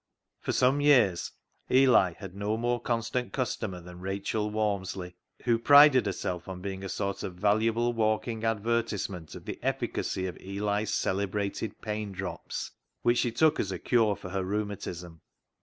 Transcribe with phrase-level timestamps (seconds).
[0.39, 1.31] For some years
[1.69, 6.59] Eli had had no more con stant customer than Rachel Walmsley, who prided herself on
[6.59, 11.73] being a sort of valuable walk ing advertisement of the efficacy of Eli's cele brated"
[11.83, 12.71] pain" drops,
[13.03, 15.21] which she took as a cure for her rheumatism.